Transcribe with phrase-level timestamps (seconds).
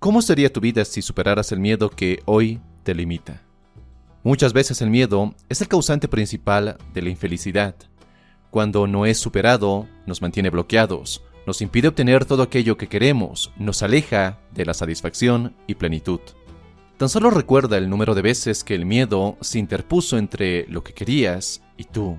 [0.00, 3.42] ¿Cómo sería tu vida si superaras el miedo que hoy te limita?
[4.22, 7.74] Muchas veces el miedo es el causante principal de la infelicidad.
[8.50, 13.82] Cuando no es superado, nos mantiene bloqueados, nos impide obtener todo aquello que queremos, nos
[13.82, 16.20] aleja de la satisfacción y plenitud.
[16.96, 20.92] Tan solo recuerda el número de veces que el miedo se interpuso entre lo que
[20.94, 22.16] querías y tú.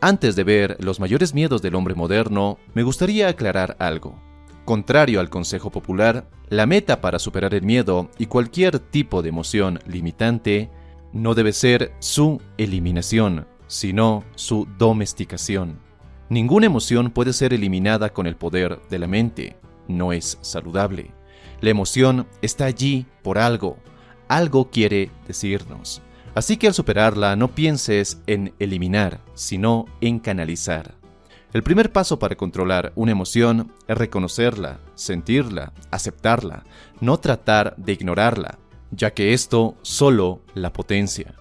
[0.00, 4.20] Antes de ver los mayores miedos del hombre moderno, me gustaría aclarar algo.
[4.64, 9.78] Contrario al consejo popular, la meta para superar el miedo y cualquier tipo de emoción
[9.86, 10.70] limitante
[11.12, 15.78] no debe ser su eliminación, sino su domesticación.
[16.30, 19.56] Ninguna emoción puede ser eliminada con el poder de la mente.
[19.86, 21.10] No es saludable.
[21.60, 23.76] La emoción está allí por algo.
[24.28, 26.00] Algo quiere decirnos.
[26.34, 30.94] Así que al superarla no pienses en eliminar, sino en canalizar.
[31.54, 36.64] El primer paso para controlar una emoción es reconocerla, sentirla, aceptarla,
[37.00, 38.58] no tratar de ignorarla,
[38.90, 41.36] ya que esto solo la potencia.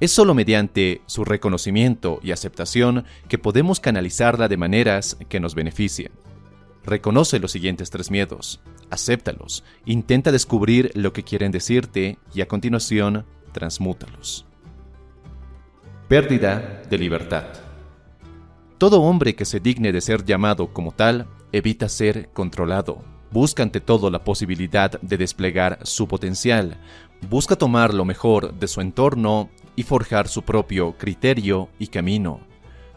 [0.00, 6.10] Es solo mediante su reconocimiento y aceptación que podemos canalizarla de maneras que nos beneficien.
[6.84, 8.60] Reconoce los siguientes tres miedos,
[8.90, 14.46] acéptalos, intenta descubrir lo que quieren decirte y a continuación transmútalos.
[16.08, 17.73] Pérdida de libertad.
[18.78, 23.04] Todo hombre que se digne de ser llamado como tal evita ser controlado.
[23.30, 26.76] Busca ante todo la posibilidad de desplegar su potencial.
[27.30, 32.40] Busca tomar lo mejor de su entorno y forjar su propio criterio y camino.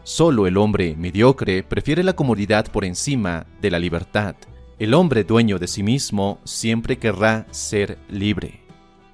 [0.02, 4.34] Solo el hombre mediocre prefiere la comodidad por encima de la libertad.
[4.78, 8.60] El hombre dueño de sí mismo siempre querrá ser libre.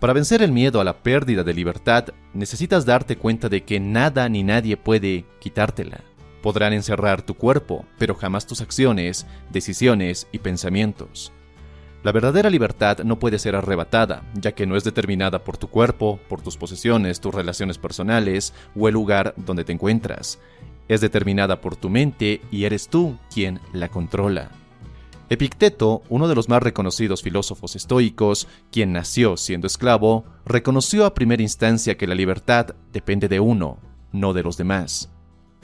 [0.00, 4.28] Para vencer el miedo a la pérdida de libertad, necesitas darte cuenta de que nada
[4.28, 6.00] ni nadie puede quitártela.
[6.44, 11.32] Podrán encerrar tu cuerpo, pero jamás tus acciones, decisiones y pensamientos.
[12.02, 16.20] La verdadera libertad no puede ser arrebatada, ya que no es determinada por tu cuerpo,
[16.28, 20.38] por tus posesiones, tus relaciones personales o el lugar donde te encuentras.
[20.86, 24.50] Es determinada por tu mente y eres tú quien la controla.
[25.30, 31.40] Epicteto, uno de los más reconocidos filósofos estoicos, quien nació siendo esclavo, reconoció a primera
[31.42, 33.78] instancia que la libertad depende de uno,
[34.12, 35.10] no de los demás.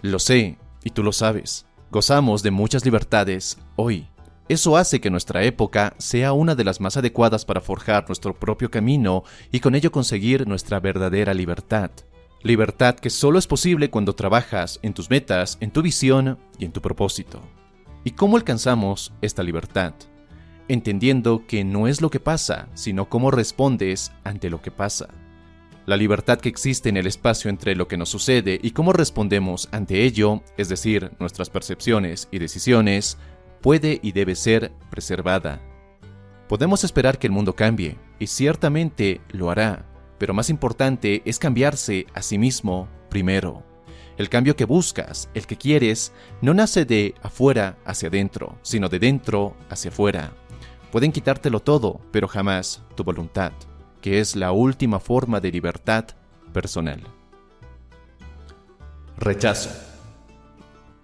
[0.00, 4.08] Lo sé, y tú lo sabes, gozamos de muchas libertades hoy.
[4.48, 8.70] Eso hace que nuestra época sea una de las más adecuadas para forjar nuestro propio
[8.70, 11.90] camino y con ello conseguir nuestra verdadera libertad.
[12.42, 16.72] Libertad que solo es posible cuando trabajas en tus metas, en tu visión y en
[16.72, 17.40] tu propósito.
[18.02, 19.94] ¿Y cómo alcanzamos esta libertad?
[20.66, 25.08] Entendiendo que no es lo que pasa, sino cómo respondes ante lo que pasa
[25.86, 29.68] la libertad que existe en el espacio entre lo que nos sucede y cómo respondemos
[29.72, 33.18] ante ello, es decir, nuestras percepciones y decisiones,
[33.60, 35.60] puede y debe ser preservada.
[36.48, 39.86] Podemos esperar que el mundo cambie, y ciertamente lo hará,
[40.18, 43.64] pero más importante es cambiarse a sí mismo primero.
[44.18, 48.98] El cambio que buscas, el que quieres, no nace de afuera hacia adentro, sino de
[48.98, 50.32] dentro hacia afuera.
[50.92, 53.52] Pueden quitártelo todo, pero jamás tu voluntad
[54.00, 56.06] que es la última forma de libertad
[56.52, 57.00] personal.
[59.18, 59.70] Rechazo.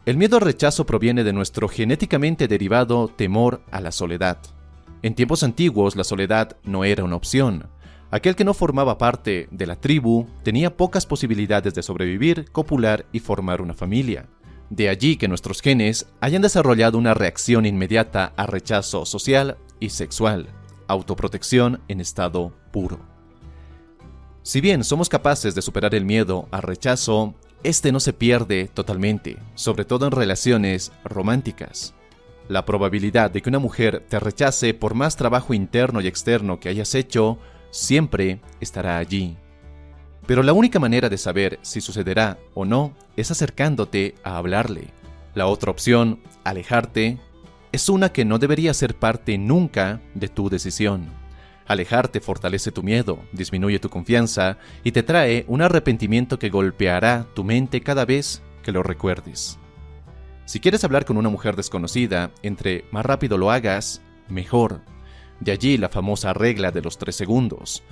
[0.04, 4.38] El miedo al rechazo proviene de nuestro genéticamente derivado temor a la soledad.
[5.02, 7.68] En tiempos antiguos la soledad no era una opción.
[8.10, 13.18] Aquel que no formaba parte de la tribu tenía pocas posibilidades de sobrevivir, copular y
[13.18, 14.26] formar una familia.
[14.70, 20.48] De allí que nuestros genes hayan desarrollado una reacción inmediata a rechazo social y sexual
[20.88, 22.52] autoprotección en estado
[24.42, 29.38] Si bien somos capaces de superar el miedo al rechazo, este no se pierde totalmente,
[29.54, 31.94] sobre todo en relaciones románticas.
[32.48, 36.68] La probabilidad de que una mujer te rechace por más trabajo interno y externo que
[36.68, 37.38] hayas hecho
[37.70, 39.36] siempre estará allí.
[40.26, 44.92] Pero la única manera de saber si sucederá o no es acercándote a hablarle.
[45.34, 47.18] La otra opción, alejarte,
[47.72, 51.25] es una que no debería ser parte nunca de tu decisión.
[51.66, 57.42] Alejarte fortalece tu miedo, disminuye tu confianza y te trae un arrepentimiento que golpeará tu
[57.42, 59.58] mente cada vez que lo recuerdes.
[60.44, 64.80] Si quieres hablar con una mujer desconocida, entre más rápido lo hagas, mejor.
[65.40, 67.82] De allí la famosa regla de los tres segundos,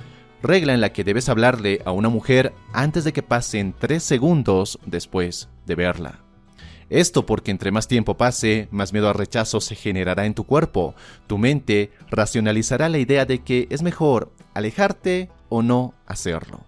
[0.40, 4.78] regla en la que debes hablarle a una mujer antes de que pasen tres segundos
[4.86, 6.20] después de verla.
[6.90, 10.94] Esto porque entre más tiempo pase, más miedo al rechazo se generará en tu cuerpo.
[11.26, 16.64] Tu mente racionalizará la idea de que es mejor alejarte o no hacerlo.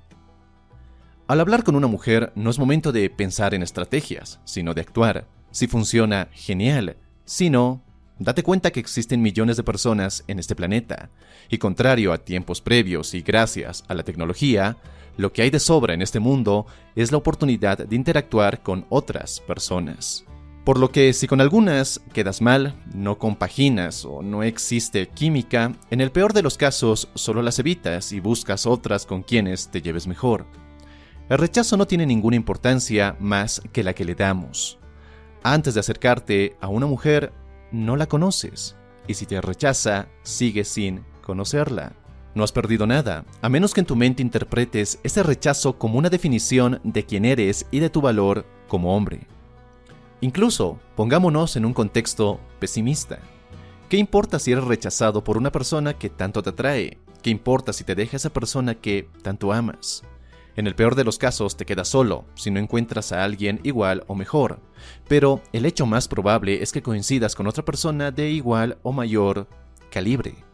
[1.29, 5.27] Al hablar con una mujer no es momento de pensar en estrategias, sino de actuar.
[5.51, 6.97] Si funciona, genial.
[7.25, 7.83] Si no,
[8.19, 11.11] date cuenta que existen millones de personas en este planeta.
[11.49, 14.77] Y contrario a tiempos previos y gracias a la tecnología,
[15.17, 19.41] lo que hay de sobra en este mundo es la oportunidad de interactuar con otras
[19.41, 20.25] personas.
[20.65, 26.01] Por lo que si con algunas quedas mal, no compaginas o no existe química, en
[26.01, 30.09] el peor de los casos solo las evitas y buscas otras con quienes te lleves
[30.09, 30.45] mejor.
[31.29, 34.79] El rechazo no tiene ninguna importancia más que la que le damos.
[35.45, 37.33] Antes de acercarte a una mujer,
[37.73, 38.77] no la conoces,
[39.07, 41.93] y si te rechaza, sigues sin conocerla.
[42.35, 46.11] No has perdido nada, a menos que en tu mente interpretes ese rechazo como una
[46.11, 49.27] definición de quién eres y de tu valor como hombre.
[50.21, 53.19] Incluso, pongámonos en un contexto pesimista.
[53.89, 56.99] ¿Qué importa si eres rechazado por una persona que tanto te atrae?
[57.23, 60.03] ¿Qué importa si te deja esa persona que tanto amas?
[60.57, 64.05] En el peor de los casos te quedas solo, si no encuentras a alguien igual
[64.07, 64.61] o mejor.
[65.07, 69.49] Pero el hecho más probable es que coincidas con otra persona de igual o mayor
[69.91, 70.47] calibre.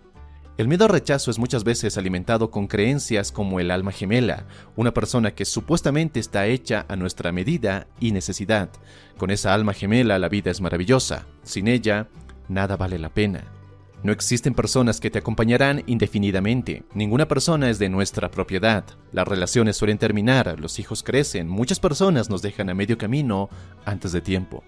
[0.59, 4.45] El miedo al rechazo es muchas veces alimentado con creencias como el alma gemela,
[4.77, 8.71] una persona que supuestamente está hecha a nuestra medida y necesidad.
[9.17, 12.09] Con esa alma gemela la vida es maravillosa, sin ella,
[12.49, 13.62] nada vale la pena.
[14.03, 19.77] No existen personas que te acompañarán indefinidamente, ninguna persona es de nuestra propiedad, las relaciones
[19.77, 23.49] suelen terminar, los hijos crecen, muchas personas nos dejan a medio camino
[23.85, 24.65] antes de tiempo.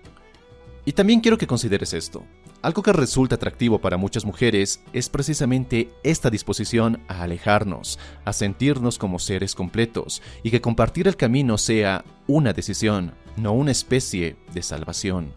[0.85, 2.25] Y también quiero que consideres esto.
[2.63, 8.99] Algo que resulta atractivo para muchas mujeres es precisamente esta disposición a alejarnos, a sentirnos
[8.99, 14.63] como seres completos y que compartir el camino sea una decisión, no una especie de
[14.63, 15.35] salvación.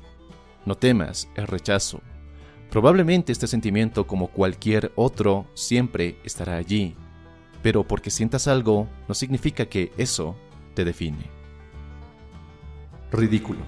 [0.65, 2.01] No temas el rechazo.
[2.69, 6.95] Probablemente este sentimiento, como cualquier otro, siempre estará allí,
[7.61, 10.35] pero porque sientas algo no significa que eso
[10.73, 11.29] te define.
[13.11, 13.61] Ridículo.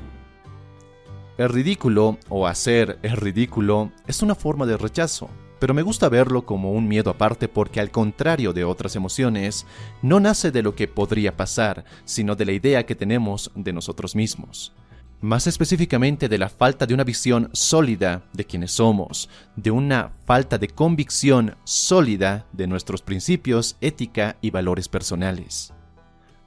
[1.37, 5.29] El ridículo o hacer el ridículo es una forma de rechazo,
[5.59, 9.65] pero me gusta verlo como un miedo aparte porque al contrario de otras emociones,
[10.01, 14.15] no nace de lo que podría pasar, sino de la idea que tenemos de nosotros
[14.15, 14.73] mismos.
[15.21, 20.57] Más específicamente de la falta de una visión sólida de quienes somos, de una falta
[20.57, 25.73] de convicción sólida de nuestros principios, ética y valores personales.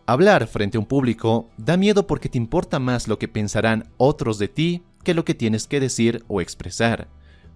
[0.06, 4.38] Hablar frente a un público da miedo porque te importa más lo que pensarán otros
[4.38, 7.08] de ti que lo que tienes que decir o expresar.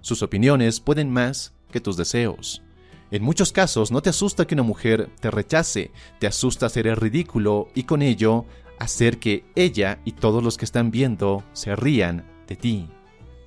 [0.03, 2.63] Sus opiniones pueden más que tus deseos.
[3.11, 6.97] En muchos casos no te asusta que una mujer te rechace, te asusta hacer el
[6.97, 8.45] ridículo y con ello
[8.79, 12.89] hacer que ella y todos los que están viendo se rían de ti.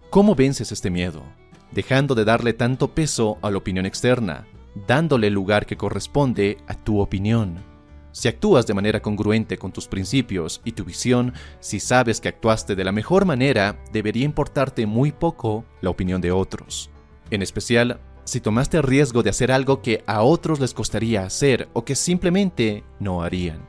[0.09, 1.23] ¿Cómo vences este miedo?
[1.71, 4.47] Dejando de darle tanto peso a la opinión externa,
[4.87, 7.63] dándole el lugar que corresponde a tu opinión.
[8.11, 12.75] Si actúas de manera congruente con tus principios y tu visión, si sabes que actuaste
[12.75, 16.89] de la mejor manera, debería importarte muy poco la opinión de otros.
[17.29, 21.69] En especial, si tomaste el riesgo de hacer algo que a otros les costaría hacer
[21.73, 23.67] o que simplemente no harían.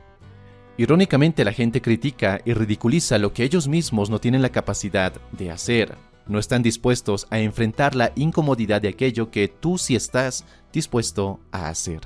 [0.77, 5.51] Irónicamente, la gente critica y ridiculiza lo que ellos mismos no tienen la capacidad de
[5.51, 5.95] hacer.
[6.27, 11.69] No están dispuestos a enfrentar la incomodidad de aquello que tú sí estás dispuesto a
[11.69, 12.01] hacer.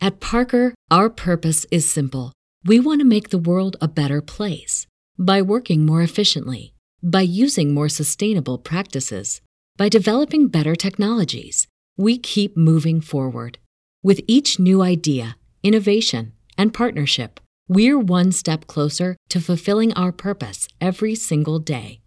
[0.00, 2.32] At Parker, our purpose is simple.
[2.66, 4.86] We want to make the world a better place
[5.18, 9.40] by working more efficiently, by using more sustainable practices,
[9.76, 11.66] by developing better technologies.
[11.96, 13.58] We keep moving forward.
[14.02, 20.68] With each new idea, innovation, and partnership, we're one step closer to fulfilling our purpose
[20.80, 22.00] every single day.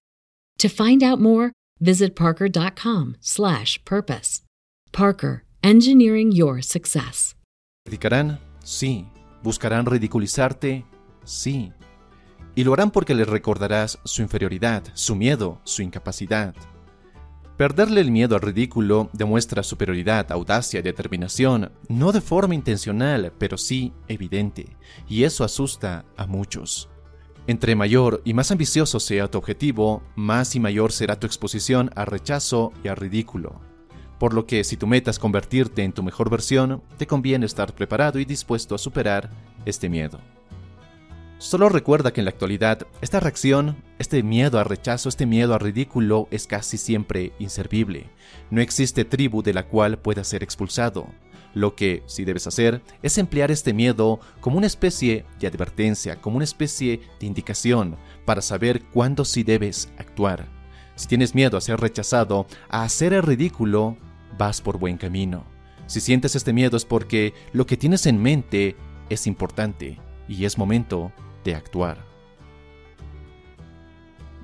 [0.59, 4.41] To find out more, visit parker.com/purpose.
[4.91, 7.35] Parker, engineering your success.
[7.85, 8.39] ¿Criticarán?
[8.63, 9.05] Sí.
[9.43, 10.85] ¿Buscarán ridiculizarte?
[11.23, 11.71] Sí.
[12.55, 16.55] Y lo harán porque les recordarás su inferioridad, su miedo, su incapacidad.
[17.57, 23.57] Perderle el miedo al ridículo demuestra superioridad, audacia y determinación, no de forma intencional, pero
[23.57, 24.77] sí evidente,
[25.09, 26.87] y eso asusta a muchos.
[27.47, 32.05] Entre mayor y más ambicioso sea tu objetivo, más y mayor será tu exposición al
[32.05, 33.59] rechazo y al ridículo.
[34.19, 37.73] Por lo que si tu meta es convertirte en tu mejor versión, te conviene estar
[37.73, 39.31] preparado y dispuesto a superar
[39.65, 40.19] este miedo.
[41.39, 45.59] Solo recuerda que en la actualidad esta reacción, este miedo a rechazo, este miedo a
[45.59, 48.09] ridículo es casi siempre inservible.
[48.49, 51.07] No existe tribu de la cual pueda ser expulsado.
[51.53, 56.37] Lo que sí debes hacer es emplear este miedo como una especie de advertencia, como
[56.37, 60.47] una especie de indicación para saber cuándo sí debes actuar.
[60.95, 63.95] Si tienes miedo a ser rechazado, a hacer el ridículo,
[64.39, 65.45] vas por buen camino.
[65.85, 68.75] Si sientes este miedo es porque lo que tienes en mente
[69.09, 71.11] es importante y es momento
[71.47, 72.03] de actuar.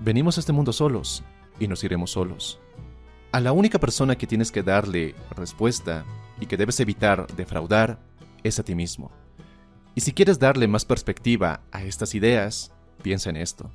[0.01, 1.21] Venimos a este mundo solos
[1.59, 2.61] y nos iremos solos.
[3.33, 6.05] A la única persona que tienes que darle respuesta
[6.39, 7.99] y que debes evitar defraudar
[8.41, 9.11] es a ti mismo.
[9.95, 13.69] Y si quieres darle más perspectiva a estas ideas, piensa en esto.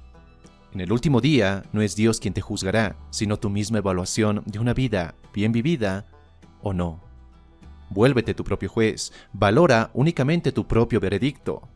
[0.73, 4.59] En el último día no es Dios quien te juzgará, sino tu misma evaluación de
[4.59, 6.07] una vida bien vivida
[6.63, 7.05] o no.
[7.91, 11.69] Vuélvete tu propio juez, valora únicamente tu propio veredicto,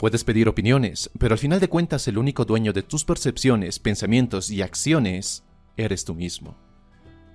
[0.00, 4.50] Puedes pedir opiniones, pero al final de cuentas el único dueño de tus percepciones, pensamientos
[4.50, 5.44] y acciones
[5.76, 6.56] eres tú mismo.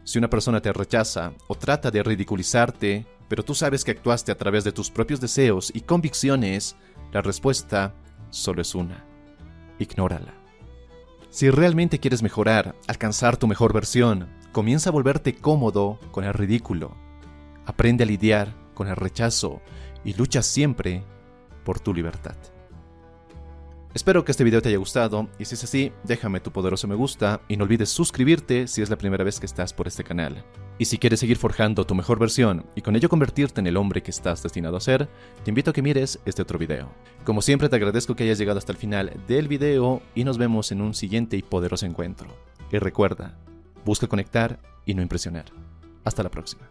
[0.03, 4.38] Si una persona te rechaza o trata de ridiculizarte, pero tú sabes que actuaste a
[4.39, 6.75] través de tus propios deseos y convicciones,
[7.13, 7.93] la respuesta
[8.31, 9.05] solo es una.
[9.77, 10.34] Ignórala.
[11.29, 16.98] Si realmente quieres mejorar, alcanzar tu mejor versión, comienza a volverte cómodo con el ridículo.
[17.67, 19.62] Aprende a lidiar con el rechazo
[20.03, 21.03] y lucha siempre
[21.63, 22.36] por tu libertad.
[23.96, 26.96] Espero que este video te haya gustado y si es así, déjame tu poderoso me
[26.96, 30.44] gusta y no olvides suscribirte si es la primera vez que estás por este canal.
[30.78, 34.04] Y si quieres seguir forjando tu mejor versión y con ello convertirte en el hombre
[34.04, 35.08] que estás destinado a ser,
[35.46, 36.92] te invito a que mires este otro video.
[37.24, 40.74] Como siempre te agradezco que hayas llegado hasta el final del video y nos vemos
[40.74, 42.28] en un siguiente y poderoso encuentro.
[42.74, 43.38] Y recuerda,
[43.86, 45.46] busca conectar y no impresionar.
[46.04, 46.68] Hasta la próxima.